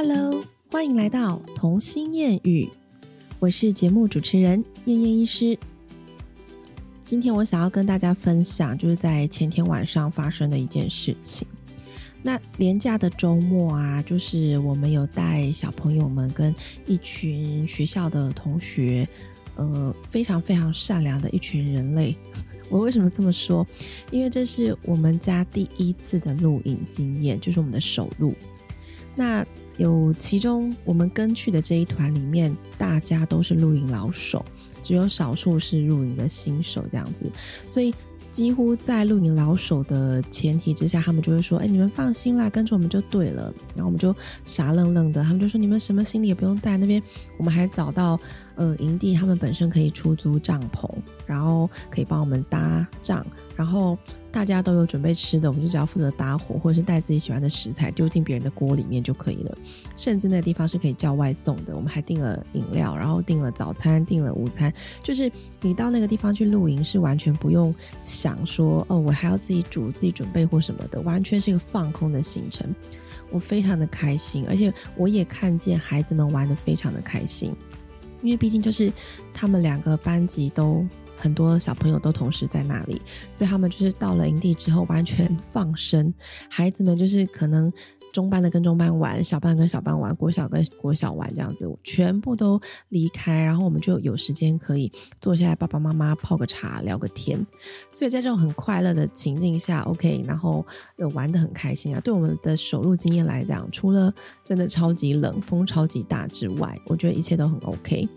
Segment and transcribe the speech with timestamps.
[0.00, 2.68] Hello，欢迎来到童心谚语，
[3.40, 5.58] 我是节目主持人燕燕医师。
[7.04, 11.48] 今天我想要跟大家分享，就是在前天晚上发生的一件事情。
[12.22, 16.54] 那连假的周末啊，就是我们有带小朋友们跟
[16.86, 19.08] 一群学校的同学，
[19.56, 22.14] 呃，非常非常善良的一群人类。
[22.70, 23.66] 我为什么这么说？
[24.12, 28.32] 因为这是我们家第一次的录影经验，就是我们的首录。
[29.16, 29.44] 那
[29.78, 34.44] 有其中我们跟去的这一团里面，大家都是露营老手，
[34.82, 37.24] 只有少数是露营的新手这样子，
[37.66, 37.94] 所以。
[38.30, 47.02] 几乎在露营老手的前提之下，他们就会说：“哎，你们放心啦，跟着我们就对了。”然后我们就傻愣愣的，他们就说：“你们什么行李也不用带，那边
[47.38, 48.20] 我们还找到
[48.54, 50.88] 呃营地，他们本身可以出租帐篷，
[51.26, 53.26] 然后可以帮我们搭帐，
[53.56, 53.98] 然后。”
[54.38, 59.58] 大家都有准备吃的，我们就只要负责搭火，或者是带自己喜欢的食材丢进别人的锅里面就可以了。
[59.96, 64.72] 甚至那个地方是可以叫外送的，我们还订了饮料，然后订了早餐，订了午餐。
[65.02, 65.28] 就是
[65.60, 72.72] 你到那个地方去露营，是完全不用想说哦，我还要自己煮、自己准备或什么的，完全是一个放空的行程。
[73.32, 77.52] 我非常的开心，而且我也看见孩子们玩的非常的开心，
[78.22, 78.92] 因为毕竟就是
[79.34, 80.86] 他们两个班级都。
[81.18, 83.02] 很多小朋友都同时在那里，
[83.32, 86.12] 所以他们就是到了营地之后完全放生。
[86.48, 87.72] 孩子们就是可能
[88.12, 97.44] 中班的跟中班玩，小班跟小班玩，国小跟国小玩这样子，全部都离开，然后我们就有时间可以坐下来，爸爸妈妈泡个茶聊个天。
[97.90, 100.64] 所以在这种很快乐的情境下，OK，然后
[100.96, 102.00] 又玩的很开心啊。
[102.00, 104.12] 对我们的首录经验来讲，除了
[104.44, 108.08] 真的超级冷，风超级大之外，我觉得一切都很 OK。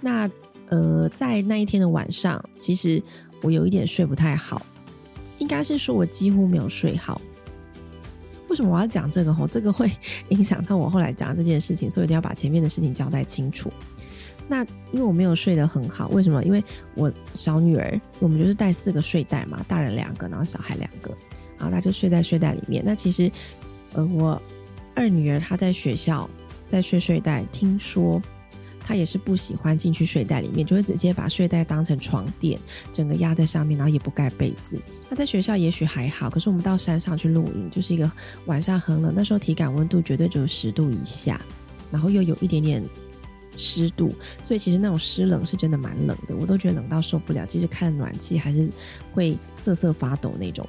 [0.00, 0.28] 那。
[0.68, 3.02] 呃，在那一天的晚上，其实
[3.42, 4.60] 我有一点睡不太好，
[5.38, 7.20] 应该是说我几乎没有睡好。
[8.48, 9.34] 为什么我要讲这个？
[9.34, 9.90] 吼，这个会
[10.30, 13.72] 影响到我后来讲这件事情，所以一定要把前面的事情交代清楚。
[14.48, 16.42] 那因为我没有睡得很好，为什么？
[16.44, 16.62] 因为
[16.94, 21.10] 我小女儿，我们就是带四个睡袋嘛，大人两个，然后小孩两个，
[21.58, 22.82] 然后她就睡在睡袋里面。
[22.84, 23.30] 那其实，
[23.94, 24.40] 呃，我
[24.94, 26.30] 二女儿她在学校
[26.68, 28.22] 在睡睡袋，听说。
[28.88, 32.56] 他也是不喜欢进去睡袋里面，就会直接把睡袋当成床垫，
[32.92, 34.80] 整个压在上面，然后也不盖被子。
[35.10, 38.08] 他在学校也许还好，可是我们到山上去露营，就是一个
[38.44, 41.40] 晚上很冷，那时候体感温度绝对只有十度以下，
[41.90, 42.80] 然后又有一点点
[43.56, 47.44] 湿度，所以其实那种湿冷是真的蛮冷的，我都觉得冷到受不了。
[47.44, 48.70] 其实开了暖气还是
[49.12, 50.64] 会瑟瑟发抖那种。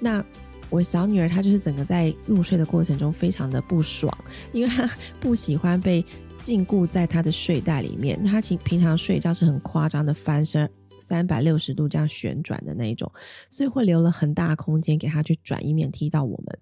[0.00, 0.24] 那
[0.70, 4.16] 我小女儿她就是整个在入睡的过程中非常的不爽，
[4.50, 4.88] 因为她
[5.20, 6.02] 不喜欢被。
[6.42, 10.68] 禁锢在他的睡袋里面，他平平常睡觉是很夸张的翻身，
[11.00, 13.10] 三百六十度这样旋转的那一种，
[13.50, 16.58] 所以会留了很大空间给他去转，以免踢到我们。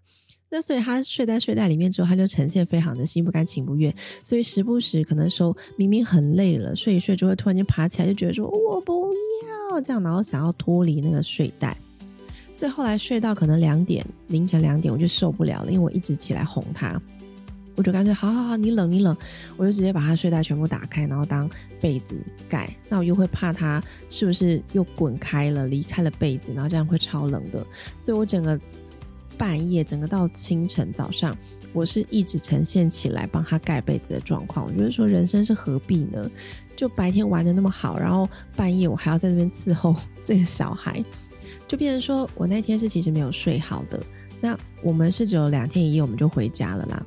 [0.51, 9.13] 那所以他睡在睡袋里面之后，他就呈现非常的心不甘情不愿，所以时不时可能说明明很累了，睡一睡就会突然间爬起来，就觉得说我不
[9.73, 11.77] 要这样，然后想要脱离那个睡袋。
[12.55, 17.01] 所以后来睡到可能两点，凌晨两点，我就受不了了，因为我一直起来哄他。
[17.79, 19.17] 我就干脆好好好，你冷你冷，
[19.57, 21.49] 我就直接把他睡袋全部打开，然后当
[21.81, 22.69] 被子盖。
[22.89, 23.81] 那我又会怕他
[24.11, 27.65] 是不是又滚开了，离开了被子，然后这样会超冷的。
[27.97, 28.59] 所以我整个
[29.39, 31.39] 半夜，整个到清晨早上，
[31.73, 34.67] 我是一直呈现起来帮他盖被子的状况。
[34.67, 36.29] 我觉得说人生是何必呢？
[36.75, 41.01] 就白天玩的那么好，然后半夜我还要在这边伺候 这个小孩，
[41.69, 44.03] 就变成说我那天是其实没有睡好的。
[44.41, 47.07] 那我们是只有两天一夜，我们就回家了啦。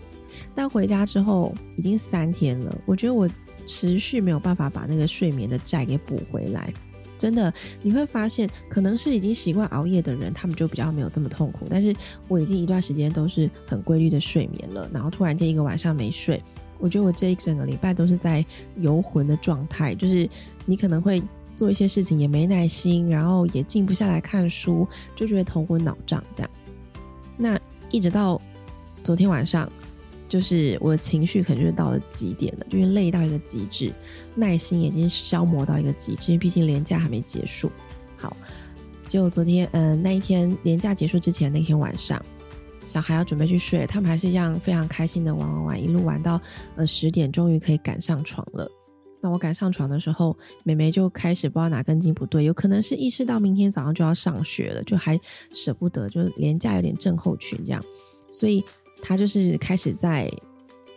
[0.53, 3.29] 但回家之后已经三天了，我觉得我
[3.65, 6.73] 持续没有办法把那个睡眠的债给补回来。
[7.17, 7.53] 真的，
[7.83, 11.67] 你会发现，可能是已经习惯熬夜的人，他们就比较没有这么痛苦。
[11.69, 11.95] 但是
[12.27, 16.41] 我已经一段时间都是很规律的睡眠了，然后突然间一个晚上没睡，
[16.79, 18.43] 我觉得我这一整个礼拜都是在
[18.77, 20.27] 游魂的状态，就是
[20.65, 21.21] 你可能会
[21.55, 26.49] 做一些事情也没耐心，然后也静不下来看书，就觉得头昏脑胀这样。
[27.37, 27.59] 那
[27.91, 28.41] 一直到
[29.03, 29.71] 昨天晚上。
[30.31, 33.91] 就是我的情绪可能就是到了极点了，就是累到一个极致，
[34.33, 37.69] 耐心已经消磨到一个极致，毕竟年假还没结束。
[38.15, 38.37] 好，
[39.05, 42.23] 结果昨天，嗯，那一天年假结束之前那天晚上，
[42.87, 46.39] 小孩要准备去睡，他们还是一样非常开心的玩玩玩，一路玩到
[46.77, 48.71] 呃十点，终于可以赶上床了。
[49.19, 55.19] 那我赶上床的时候，妹妹就开始不知道哪根筋不对，有可能是意识到明天早上就要上学了，就还
[55.51, 57.83] 舍不得，就是年假有点症候群这样，
[58.31, 58.63] 所以。
[59.01, 60.31] 他就是开始在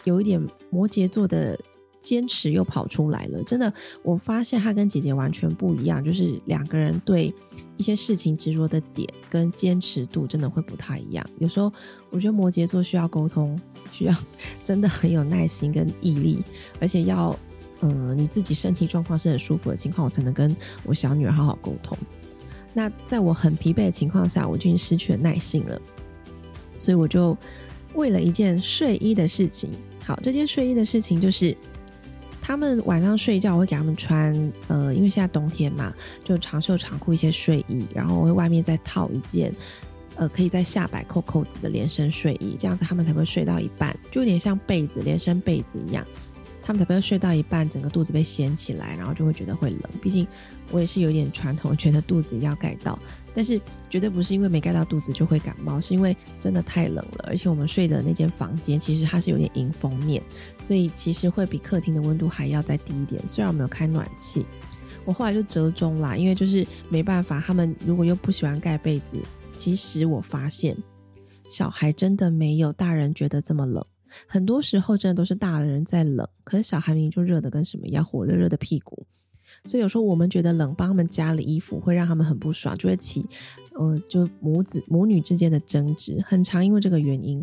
[0.04, 0.40] 有一点
[0.70, 1.58] 摩羯座的
[2.00, 3.42] 坚持又跑出来了。
[3.44, 3.72] 真的，
[4.02, 7.34] 我发现他跟姐姐完全不一样，就是两个人对
[7.76, 11.26] 一些事情执着的点跟坚持度真的会不太一样。
[11.38, 11.72] 有时候
[12.10, 13.58] 我觉得摩羯座需要沟通，
[13.90, 14.14] 需要
[14.62, 16.42] 真的很有耐心跟毅力，
[16.78, 17.34] 而且要
[17.80, 20.54] 呃你自己身体状况是很舒服的情况，我才能跟
[20.84, 21.96] 我小女儿好好沟通。
[22.74, 25.80] 那在我很疲惫的情况下，我就已经失去了耐性了，
[26.76, 27.34] 所以我就
[27.94, 29.70] 为了一件睡衣的事情，
[30.04, 31.56] 好，这件睡衣的事情就是
[32.40, 35.92] 他们晚上睡觉，我会给他们穿，呃，因为现在冬天嘛，
[36.22, 39.54] 就长袖长裤一些睡衣，然后我会外面再套一件，
[40.16, 46.06] 呃，可以在下摆扣扣子的连身睡衣，这样子他们才会睡到一半，就有点像被子连身被子一样。
[46.66, 49.80] 他们才不会睡到一半，整个肚子被掀起来，然后就会觉得会冷。
[50.00, 50.26] 毕竟
[50.70, 52.98] 我也是有点传统，觉得肚子要盖到，
[53.34, 53.60] 但是
[53.90, 57.24] 绝对不是因为没盖到肚子就会感冒，是因为真的太冷了。
[57.26, 60.22] 而且我们睡的那间房间其实它是有点迎风面，
[60.60, 63.20] 所以其实会比客厅的温度还要再低一点。
[63.26, 64.46] 虽然我没有开暖气，
[65.04, 69.18] 我后来就折中啦，因为就是没办法，他们如果又不喜欢盖被子，
[69.56, 70.76] 其实我发现
[71.50, 73.84] 小孩真的没有大人觉得这么冷。
[74.28, 79.04] 很多时候真的都是大人在冷，可是小孩明明就热的跟什么一样，火热热的屁股。
[79.64, 83.24] 所以有时候我们觉得冷，帮他们加了衣服，会让他们很不爽，就会起，
[83.72, 86.64] 呃，就母子母女之间的争执，很长。
[86.64, 87.42] 因为这个原因，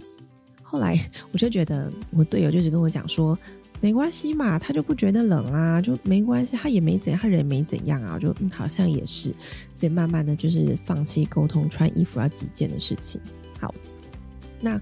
[0.62, 1.00] 后来
[1.32, 3.38] 我就觉得我队友就只跟我讲说，
[3.80, 9.34] 没关系嘛，他就不觉得冷啊，就没关系，他也没怎样，他人也没怎样啊，就好像也是。
[9.72, 13.20] 所以慢慢的就是放弃沟通穿衣服要几件的事情。
[13.60, 13.74] 好，
[14.60, 14.80] 那。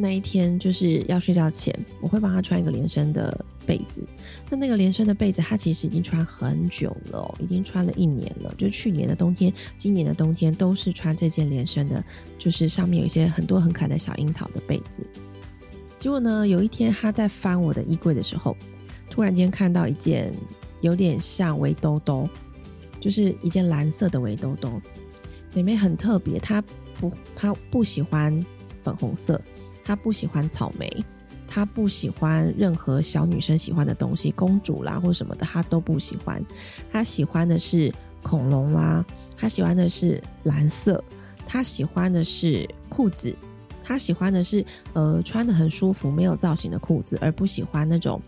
[0.00, 4.02] 那一天就是要睡觉前，我会帮他穿一个连身的被子。
[4.48, 8.54] 那那个连身的被子，它其实已经穿很久了，已经穿了一年了。
[8.56, 12.02] 就去年的冬天、今年的冬天都是穿这件连身的，
[12.38, 15.06] 就是上面有一些很多很可爱的小樱桃的被子。
[15.98, 18.56] 结果呢，有一天他在翻我的衣柜的时候，
[19.10, 20.32] 突然间看到一件
[20.80, 22.26] 有点像围兜兜，
[22.98, 24.80] 就是一件蓝色的围兜兜。
[25.52, 26.62] 妹妹很特别，她
[26.98, 28.44] 不她不喜欢
[28.82, 29.40] 粉红色。
[29.84, 30.86] 她不喜欢草莓，
[31.50, 36.44] 他不喜欢任何小女生喜欢的东西，公主啦或什么的，他都不喜欢。
[36.92, 37.92] 他喜欢的是
[38.22, 39.04] 恐龙啦，
[39.36, 41.02] 他喜欢的是蓝色，
[41.46, 43.34] 他喜欢的是裤子，
[43.82, 48.20] 他喜欢的是呃穿的很舒服、没有造型的裤子，而不喜欢那种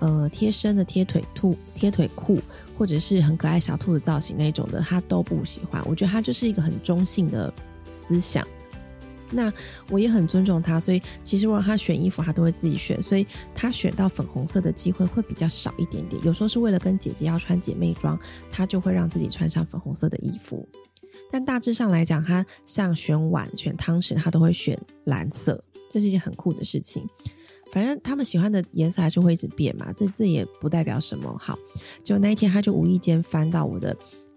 [0.00, 2.40] 呃贴身的贴腿兔、贴腿裤，
[2.76, 5.80] 或者是很可爱小兔子造型那种的，他都不喜欢。
[5.86, 7.52] 我觉得他就是一个很中性的
[7.92, 8.44] 思想。
[9.30, 9.52] 那
[9.90, 16.22] 我也很尊重他，所以其实我让他选衣服，他都会自己选，所以他选到粉红色的机会会比较少一点点。
[16.24, 18.18] 有时候是为了跟姐姐要穿姐妹装，
[18.50, 20.66] 他就会让自己穿上粉红色的衣服。
[21.30, 27.04] 但大致上来讲，他像选碗、选汤匙，他都会选蓝色，这是一件很酷的事情。
[27.72, 31.36] 反正他们喜欢的颜色还是会一直变嘛，这这也不代表什么。
[31.36, 31.58] 好，
[32.04, 33.94] 就那一天，他就无意间翻到我的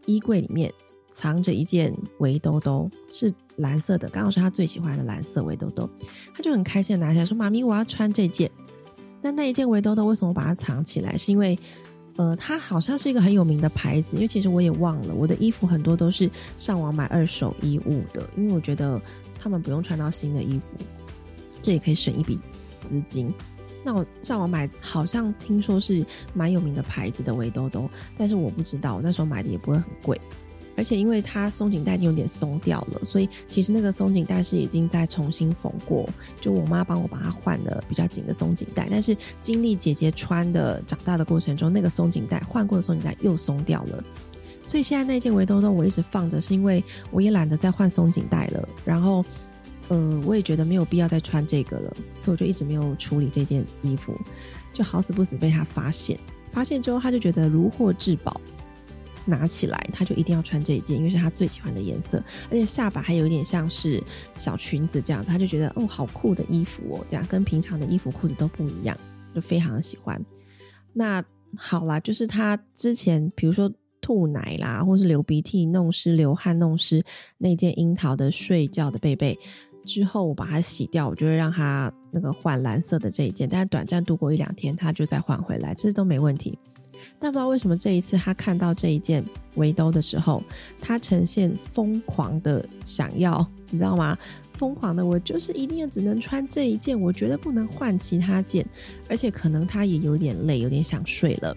[0.07, 0.73] 衣柜里面。
[1.09, 5.89] 藏着一件围兜兜，是蓝色的，刚好是他最喜欢的蓝色围兜兜，
[6.35, 8.49] 他就很开心的拿起来说：“妈咪，我要穿这件。”
[9.21, 11.17] 那那一件围兜兜为什么把它藏起来？
[11.17, 11.57] 是因为，
[12.15, 19.01] 呃，它好像是一个很有名的牌子，因为其实我也忘了，我的衣服很多都是上网买二手衣物的，因为我觉得
[19.37, 20.77] 他们不用穿到新的衣服，
[21.61, 22.39] 这也可以省一笔
[22.81, 23.33] 资金。
[23.83, 30.19] 那我上网买，好像听说是蛮有名的牌子的围兜兜，但是我不知道，那时候买的也不会很贵。
[30.79, 36.07] 而且因为它松紧带已经有点松掉了，所以其实那个松紧带是已经在重新缝过。
[36.39, 44.01] 就我妈帮我把它换了比较紧的松紧带，但是经历姐姐穿的长大的过程中，那个松紧带换过的松紧带又松掉了。
[44.63, 46.81] 所以现在那件围兜兜我一直放着，是因为
[47.11, 48.69] 我也懒得再换松紧带了。
[48.85, 49.25] 然后，
[49.89, 54.17] 呃，我也觉得没有必要再穿这个了，所以我就一直没有处理这件衣服，
[54.71, 56.17] 就好死不死被他发现。
[56.53, 58.39] 发现之后，他就觉得如获至宝。
[59.29, 64.03] 拿起来，他就一定要穿这一件，因为是他最喜欢的颜色，而且下巴还有一点像是
[64.35, 68.97] 小裙子这样，他就觉得哦，好酷的衣服哦，这样跟平常的衣服裤子都不一样，
[69.33, 70.19] 就非常的喜欢。
[70.93, 71.23] 那
[71.55, 73.71] 好啦，就是他之前比如说
[74.01, 77.03] 吐奶啦，或是流鼻涕弄湿、流汗弄湿
[77.37, 79.37] 那件樱桃的睡觉的被被
[79.85, 86.57] 之后，我把它洗掉，我就会让他那个换蓝色的这一件，但是短暂度过一两天，他就再换回来，这都没问题。
[87.19, 89.23] 但不知道为什么这一次他看到这一件
[89.55, 90.43] 围兜的时候，
[90.79, 94.17] 他呈现疯狂的想要，你知道吗？
[94.53, 98.65] 疯狂的，我就是一定只能穿这一件，我觉得不能换其他件，
[99.07, 101.55] 而且可能他也有点累，有点想睡了，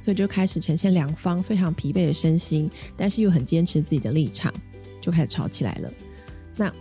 [0.00, 4.50] 所以就开始呈现两方非常疲惫的身心，但是又很坚持自己的立场，
[4.98, 5.92] 就开始吵起来了。
[6.56, 6.72] 那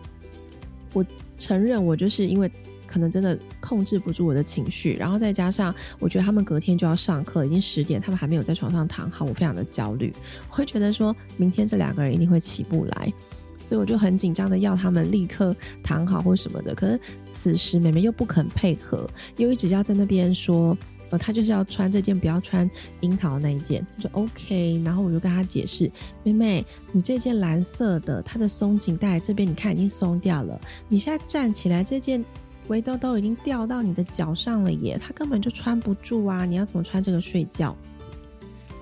[0.94, 1.06] 我
[1.38, 2.50] 承认，我就是因为
[2.88, 10.14] 可能真的控制不住我的情绪，然后再加上我觉得他们隔天就要上课，已经十点，他们还没有在床上躺好，我非常的焦虑，
[10.50, 13.14] 我会觉得说明天这两个人一定会起不来，
[13.60, 16.74] 所以我就很紧张的要他们立刻躺好或什么的。
[16.74, 17.00] 可是
[17.32, 20.78] 此时妹妹又不肯配合，又一直要在那边说。
[21.10, 24.82] 呃，她就是要穿这件，不要穿樱桃那一件，就 OK。
[24.84, 25.90] 然后我就跟她解释，
[26.22, 32.22] 妹妹，你这件蓝色的，它的松紧带这边你看已经松掉了，你现在站起来，这件
[32.68, 36.46] 围兜兜已经掉到你的脚上了耶，它根本就穿不住啊！
[36.46, 37.76] 你要怎么穿这个睡觉？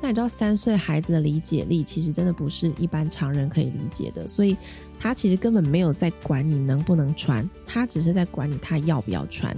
[0.02, 4.56] 那你知道三岁孩子的理解力其实真的不是一般常人可以理解的，所以
[5.00, 9.56] 他其实根本没有在管你能不能穿，他只是在管你他要不要穿。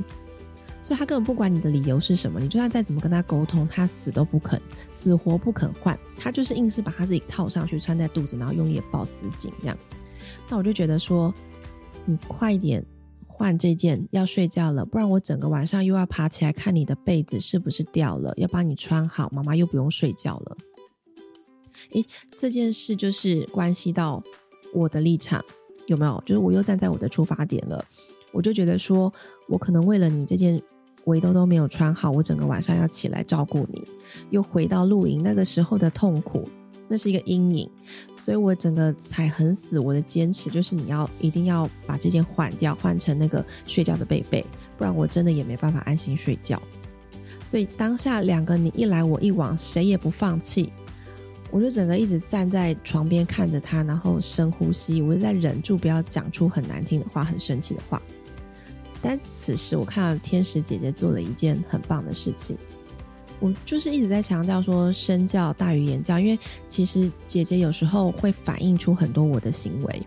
[0.80, 9.78] 所以他根本不管你的理由是什么，你就算再怎么跟他沟通，他死都不肯，死活不肯换，他就是硬是把他自己套上去，穿在肚子，然后用力抱死紧这样。
[10.48, 11.34] 那我就觉得说，
[12.06, 12.82] 你快一点
[13.38, 20.58] 换这件，要睡觉了，不然我整个晚上又要爬起来看你的被子是不是掉了，要帮你穿好，妈妈又不用睡觉了。
[21.91, 22.03] 诶，
[22.36, 24.24] 这件事就是关系到
[24.74, 25.46] 我的立场，
[25.86, 26.24] 有没有？
[26.25, 27.86] 就是我又站在我的出发点了，
[28.32, 29.13] 我就觉得说
[29.48, 30.60] 我可能为了你这件。
[31.06, 33.82] 围兜都没有穿好，我整个晚上要起来照顾你，
[34.29, 36.44] 又回到露营那个时候的痛苦，
[36.88, 37.70] 那是一个阴影，
[38.15, 44.46] 所以我整个踩很死我的坚持，就是你要一定要把这件换掉，换成那个睡觉的被被，
[44.77, 46.62] 不然我真的也没办法安心睡觉。
[47.44, 50.72] 所以当下两个你一来我一往，谁也不放弃，
[51.51, 58.01] 我就整个一直站在床边看着他，然后深呼吸，我就在忍住不要讲出很难听的话，很生气的话。
[59.01, 62.58] 但此时我看到天使姐姐做了一件很棒的事情，
[63.39, 70.01] 我就是一直在强调说身教大于言教，因为其实姐姐有时候会反映出很多我的行为。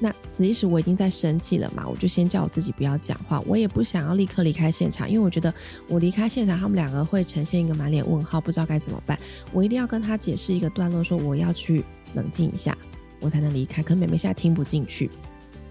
[0.00, 5.54] 那此一时我已经在生气了嘛，我就先叫我自己不要讲话，我也不想要立刻离开现场，因为我觉得
[5.88, 9.18] 我离开现场，他们两个会呈现一个满脸问号，不知道该怎么办。
[9.52, 11.84] 我一定要跟他解释一个段落，说我要去
[12.14, 12.76] 冷静一下，
[13.20, 13.82] 我才能离开。
[13.84, 15.08] 可妹妹现在听不进去，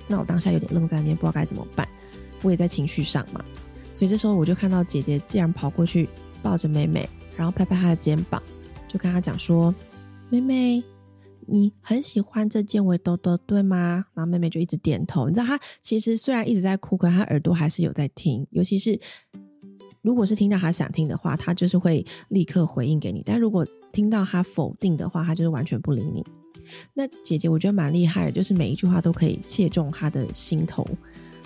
[0.07, 1.87] 那我当下有点愣在那边，不知道该怎么办。
[2.41, 3.43] 我也在情绪上嘛，
[3.91, 6.07] 所以这时候我就看到姐姐竟然跑过去
[6.43, 8.43] 抱着妹妹，然后拍拍她的肩膀，
[8.87, 9.73] 就跟她讲说
[10.29, 10.83] ：“妹妹，
[11.47, 15.27] 你很喜欢这件围兜兜，对吗？”然后妹妹就一直点头。
[15.27, 18.45] 你知道她其实虽然一直在哭，可是她耳朵还是有在听。
[18.51, 18.99] 尤其是
[20.01, 26.23] 如果是听到她想听的话，她就是会立刻回应给你；但如果听到她否定的话，她就是完全不理你。
[26.93, 30.87] 那姐姐我觉得蛮厉害的，就是每一句话都可以切中她的心头。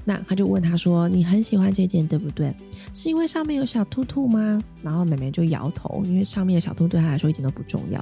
[0.10, 2.56] 那他就问他说：“你很喜欢这件，对不对？
[2.94, 8.02] 是因为上面有小兔兔吗？”然后妹妹就摇头，因为上面的小兔对他来说一点都不重要。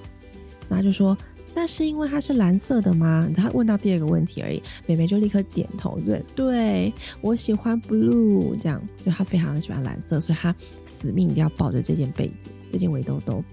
[0.69, 1.17] 那就说
[1.55, 13.43] ：“那是因为它是蓝色的吗？”他问到第二个问题而已，妹妹就立刻点头，对，对我喜欢 blue，这样就他非常的喜欢蓝色，所以他死命一定要抱着这件被子，这件围兜兜。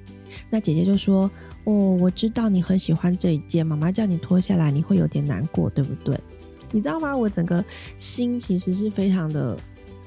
[0.50, 1.30] 那姐姐就说
[1.64, 6.20] ：“哦，我知道你很喜欢这一件，妈妈叫你脱下来，你会有点难过，对不对？”
[6.72, 7.16] 你知道吗？
[7.16, 7.64] 我整个
[7.96, 9.56] 心其实是非常的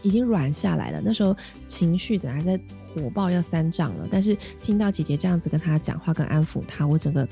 [0.01, 1.01] 已经软下来了。
[1.01, 1.33] 那时候
[1.65, 2.59] 情绪本来在
[2.93, 7.27] 火爆要三丈了，但是听到姐姐这样子跟他讲话，跟安抚他，我整个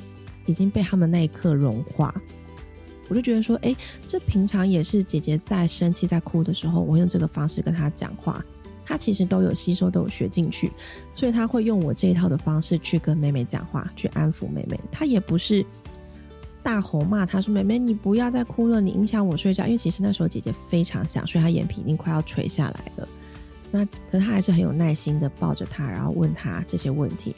[0.45, 2.13] 已经被他们那一刻融化。
[3.09, 3.75] 我就觉得说，哎，
[4.07, 8.43] 这平常也是姐姐在生气、在哭的时候，我用这个方式跟她讲话，
[8.85, 10.71] 她其实都有吸收、都有学进去，
[11.11, 14.79] 所以她会用我这一套的方式去跟妹妹讲话，去安抚妹妹。
[14.91, 15.65] 她也不是。
[16.63, 23.07] 大吼骂他说：“妹妹，你不要再哭了，你影响我睡觉。”因为其实那时候姐姐非常想睡，她眼皮已经快要垂下来了。
[23.69, 27.35] 那可她还是很有耐心的抱着她，然后问她这些问题。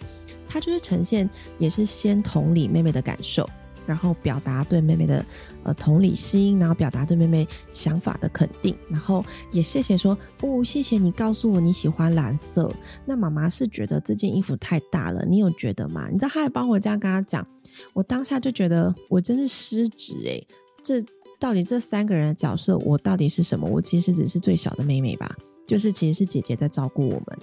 [0.48, 1.27] 她就是呈现，
[1.58, 3.50] 也是先同理妹妹的感受，
[3.88, 5.25] 然后表达对妹妹的
[5.63, 12.72] 呃同理心，然后表达对妹妹想法的肯定，然后也谢谢说：“哦，谢谢你告诉我你喜欢蓝色。
[13.05, 17.46] 那妈妈是觉得这件衣服太大了，你有觉得吗？”你知道，她还帮我这样跟她讲。
[17.94, 20.41] 我当下就觉得我真是失职哎！
[20.84, 21.03] 这
[21.39, 23.67] 到底这三个人的角色，我到底是什么？
[23.70, 25.36] 我其实只是最小的妹妹吧，
[25.67, 27.38] 就是其实是姐姐在照顾我们。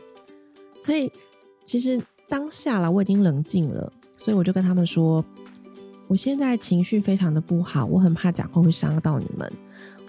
[0.78, 1.10] 所以
[1.64, 5.24] 其实当下了，我已经冷静了，所以我就跟他们说，
[6.08, 9.52] 我现在情绪非常的不好，我很怕讲话会伤到你们，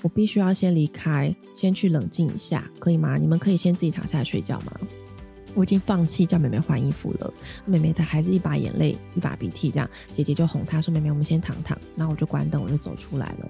[0.02, 3.18] 我必须要先离开，先去冷静一下，可以吗？
[3.18, 4.80] 你们可以先自己躺下来睡觉吗？
[5.56, 7.34] 我已经放弃叫妹妹换衣服了，
[7.66, 13.50] 妹妹她还是一把眼泪一把鼻涕这样，姐姐就哄她说：“妹妹，我们先躺躺。”然后我就关灯，我就走出来了。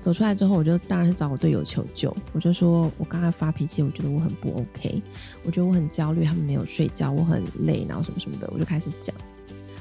[0.00, 5.02] 走出来之后，我就当然是找我队友求救，我就说我刚才发脾气，我觉得我很不 OK，
[5.44, 9.14] 我觉得我很焦虑，他们没有睡觉，我很累，然后什么什么的，我就开始讲。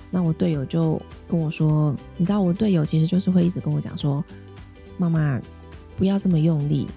[0.09, 4.23] 那我队友就跟我说：“你知道，我队友其实就是会一直跟我讲说，
[4.97, 5.39] 妈妈
[5.95, 6.87] 不要这么用力，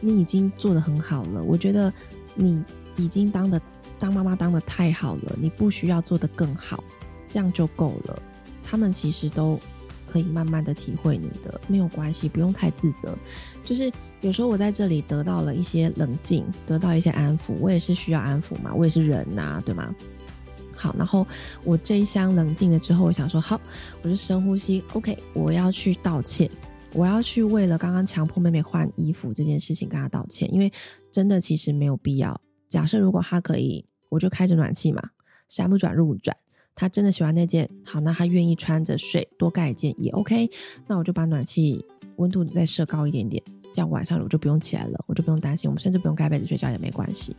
[0.00, 1.92] 你已经做的很好了，我觉得
[2.34, 2.64] 你
[2.96, 3.60] 已经当的
[4.00, 6.82] 当妈妈当的太好了，你不需要做的更好，
[7.28, 8.20] 这样就够了。
[8.64, 9.60] 他们其实都
[10.10, 13.16] 可以慢慢的体会你的，没有关系，不用太自责。
[13.62, 13.92] 就是
[14.22, 19.94] 有时候我在这里得到了一些冷静，得到一些安抚，我也是需要安抚嘛，我也是人呐，对吗？
[20.74, 21.26] 好，然后
[21.62, 23.60] 我这一箱冷静了之后，我想说好，
[24.02, 26.50] 我就深呼吸，OK，我要去道歉，
[26.94, 30.72] 我要去为了刚刚强迫妹妹换衣服这件事情跟她道歉，因为
[31.12, 32.40] 真的其实没有必要。
[32.66, 35.02] 假设如果她可以，我就开着暖气嘛，
[35.48, 36.36] 山不转路转，
[36.74, 40.50] 他真的喜欢那件，好，那他愿意穿着睡，多盖一件也 OK，
[40.86, 41.82] 那我就把暖气
[42.16, 47.34] 温度再设高一点点，这样晚上我就不用起来了，我就不用担心，我们甚至不用盖被子睡觉也没关系。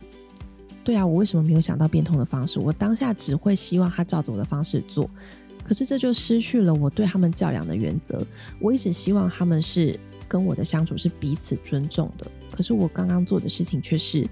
[0.84, 2.58] 对啊，我为什么没有想到变通的方式？
[2.58, 5.08] 我当下只会希望他照着我的方式做，
[5.62, 8.26] 可是这就失去了我对他们教养的原则。
[8.58, 14.26] 我一直希望他们是跟我的相处是彼此尊重的，可是我刚刚做的事情却是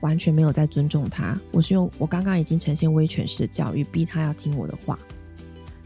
[0.00, 1.38] 完全没有在尊重他。
[1.52, 4.98] 我是用我刚刚已经呈现威权式的教育，逼他要听我的话。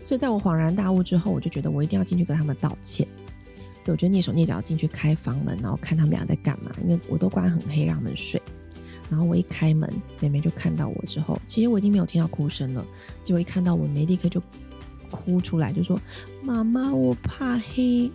[0.03, 3.07] 所以在我恍然大悟之后，我就觉得我一定要进去跟他们道歉。
[3.79, 8.41] 所以我就蹑手蹑脚进去开房门，然后看他们俩在干嘛，因为我都关很黑，让他们睡。
[9.11, 12.87] 然后我一开门，妹妹就看到我之后，其实我已经没有听到哭声了。
[13.23, 14.43] 结果一看到我，妹立刻就
[15.11, 16.01] 哭出来，就说
[16.43, 18.11] ：“妈妈，我怕黑，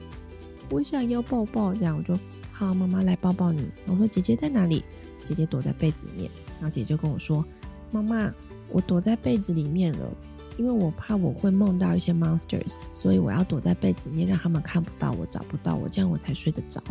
[0.72, 2.20] 我想要抱抱。”这样我就
[2.52, 3.64] 好，妈妈来抱抱你。
[3.86, 4.84] 我说：“姐姐在哪里？”
[5.24, 6.32] 姐姐躲在被子里面。
[6.56, 7.44] 然后姐姐就跟我说
[7.92, 8.34] ：“妈妈，
[8.70, 10.10] 我躲在被子里面了，
[10.58, 16.82] 因为我怕我会梦到一些 monsters，所以我要躲在被子里面，让他们看不到我，找不到我，这样我才睡得着。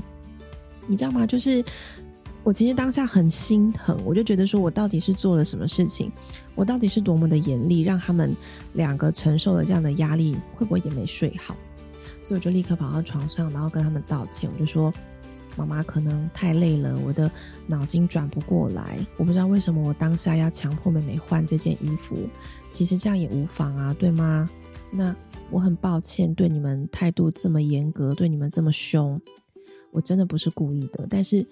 [0.86, 1.26] 你知道吗？
[1.26, 1.64] 就是。
[2.44, 6.10] 我其实当下很心疼，我就觉得说，我到底是做了什么事情？
[6.54, 8.34] 我到底是多么的严厉，让他们
[8.72, 11.54] 两个承受了这样的压力，会不会也没睡好？
[12.22, 14.48] 所以我就立刻跑到床上，然后跟他们道歉。
[14.50, 14.90] 我就说，
[15.58, 17.30] 妈妈可能太累了，我的
[17.66, 19.04] 脑筋转不过来。
[19.16, 22.16] 我不知道为什么我当下要强迫妹妹换这件衣服，
[22.72, 24.48] 其实这样也无妨啊，对吗？
[24.90, 25.14] 那
[25.50, 29.20] 我很抱歉对你们态度这么严格，对你们这么凶，
[29.90, 31.46] 我真的不是故意的，但是。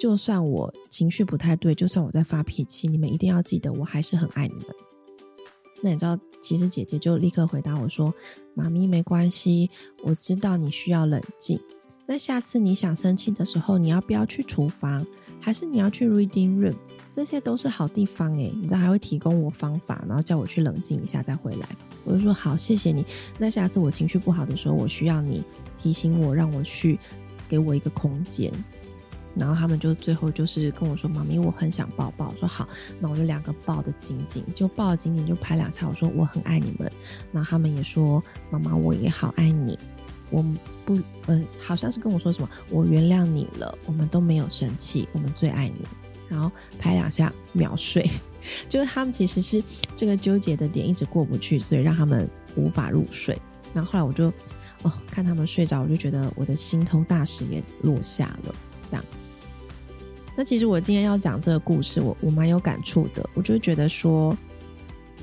[0.00, 4.64] 就算我情绪不太对，就算我在发脾气，你们一定要记得，我还是很爱你们。
[5.82, 8.14] 那你知道，其实姐姐就立刻回答我说
[8.56, 9.68] ：“妈咪没关系，
[10.02, 11.60] 我知道你需要冷静。
[12.10, 15.06] 那下次你想生气的时候，你要不要去厨房，
[15.40, 16.74] 还是你要去 reading room？
[17.08, 21.68] 这些都是好地方诶，你知道还会提供我方法，然后叫我去冷静一下再回来。
[22.02, 23.06] 我就说好，谢谢你。
[23.38, 25.44] 那下次我情绪不好的时候，我需要你
[25.76, 26.98] 提醒我，让我去
[27.48, 28.52] 给我一个空间。”
[29.36, 32.68] 然后他们就最后就是跟我说：“妈咪，我很想抱抱。”我说：“好。”
[32.98, 35.86] 那我就两个抱的紧紧，就抱紧紧，就拍两下。
[35.88, 36.90] 我说：“我很爱你们。”
[37.30, 38.20] 然后他们也说
[38.50, 39.78] ：“妈妈，我也好爱你。”
[40.32, 40.44] 我
[41.26, 45.86] 嗯，好像是跟我说什么：“我原谅你了。”我们都没有生气，我们最爱你。
[46.28, 48.08] 然后拍两下秒睡，
[48.68, 49.60] 就是他们其实是
[49.96, 53.36] 这个纠结的点一直过不去，所以让他们无法入睡。
[53.74, 54.32] 然后后来我就
[54.82, 58.54] 哦看他们睡着，我就觉得我的心头大石也落下了，
[58.88, 59.04] 这样。
[60.36, 63.28] 那其实我今天要讲这个故事，我我蛮有感触的。
[63.34, 64.36] 我就觉得说，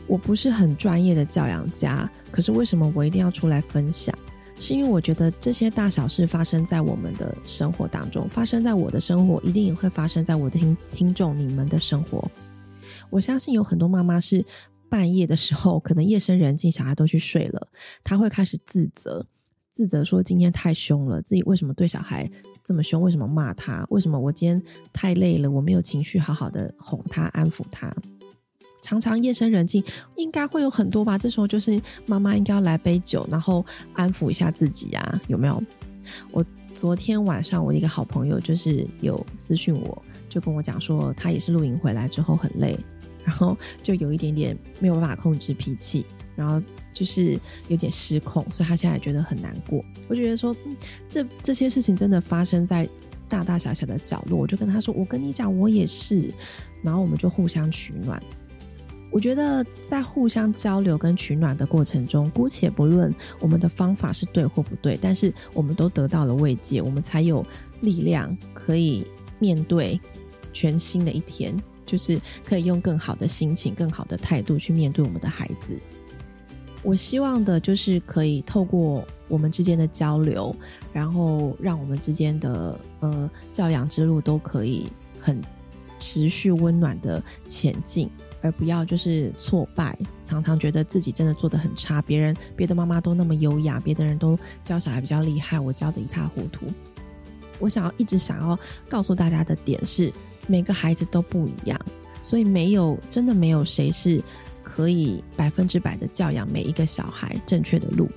[0.07, 4.13] 我不是很专业的教养家，可是为什么我一定要出来分享？
[4.59, 12.29] 是因为我觉得这些大小事发生在我们的生活当中，发生在我的生活，一定也会发生在我的听听众你们的生活。
[13.09, 14.43] 我相信有很多妈妈是
[14.89, 17.67] 半夜的时候，可能夜深人静，小孩都去睡了，
[18.03, 19.25] 她会开始自责，
[19.71, 22.29] 自责说今天太凶了，自己为什么对小孩。
[22.63, 23.85] 这么凶，为什么骂他？
[23.89, 27.95] 为什么我今天太累了，我没有情绪好好的哄他、安抚他？
[28.87, 29.83] 常常夜深人静，
[30.15, 31.17] 应该会有很多吧。
[31.17, 35.61] 这时候就是妈妈应该要来杯酒，然后安抚一下自己啊，有没有？
[36.31, 42.79] 我昨天晚上，我一个好朋友就是有私讯我，就跟我讲说，他也是露营回来之后很累，
[43.25, 46.05] 然后就有一点点没有办法控制脾气。
[46.37, 46.61] 然后
[46.93, 49.83] 就是有点失控，所以他现在觉得很难过。
[50.07, 50.55] 我就觉得说，
[51.09, 52.87] 这这些事情真的发生在
[53.27, 54.37] 大大小小的角落。
[54.37, 56.31] 我就跟他说：“我跟你讲，我也是。”
[56.83, 58.21] 然后我们就互相取暖。
[59.09, 67.45] 我觉得在互相交流跟取暖的过程中，姑且不论我们的方法是对或不对，但是我们都得到了慰藉，我们才有
[67.81, 69.07] 力量可以
[69.39, 69.99] 面对
[70.51, 75.79] 全新的一天，就是可以用更好的心情、更好的态度去面对我们的孩子。
[76.83, 80.55] 我希望的就是可以透过我们之间的交流，
[80.93, 84.87] 然后让我们之间的呃教养之路都可以
[85.19, 85.41] 很
[85.99, 88.09] 持续温暖的前进，
[88.41, 96.65] 而不要就是挫败，常常觉得自己真的做的很差，别人别的妈妈都那么优雅，别的人都教小孩比较厉害，我教的一塌糊涂。
[97.59, 100.13] 我想要一直想要告诉大家的点是，
[100.47, 101.79] 每个孩子都不一样，
[102.21, 104.21] 所以没有真的没有谁是
[104.63, 108.07] 可以百分之百的教养每一个小孩正确的路，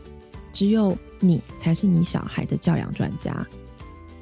[0.52, 3.46] 只有你才是你小孩的教养专家。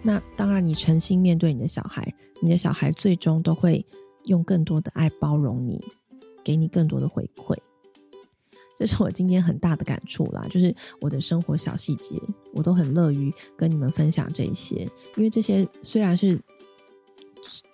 [0.01, 3.85] 那当然，你诚心面对你的小孩，你的小孩最终都会
[4.29, 5.83] 用更多的爱包容你，
[6.45, 7.57] 给你更多的回馈。
[8.77, 12.15] 这是我今天很大的感触啦，就是我的生活小细节，
[12.53, 16.39] 我都很乐于跟你们分享这一些，因为这些虽然是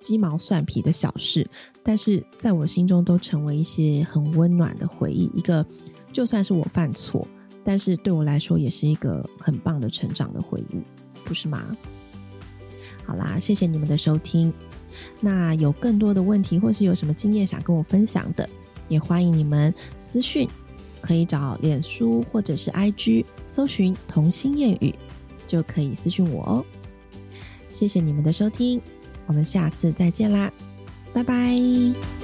[0.01, 1.47] 鸡毛蒜皮的小事，
[1.83, 5.31] 但是在我心中都成为一些很温暖的回忆。
[5.35, 5.67] 一个
[6.11, 7.29] 就算是我犯错，
[7.63, 10.81] 但是对我来说也是一个很棒的成长的回忆，
[11.23, 11.77] 不是吗？
[13.05, 14.51] 好啦，谢谢你们的收听。
[15.21, 18.49] 那有更多的问题，或是有什么经验想跟我分享的，
[18.89, 20.49] 也欢迎你们私讯，
[21.01, 24.95] 可以找脸书或者是 IG 搜寻“童心谚语”，
[25.47, 26.65] 就可以私讯我哦。
[27.69, 28.81] 谢谢你们的收听，
[29.27, 30.51] 我们下次再见啦，
[31.13, 32.24] 拜拜。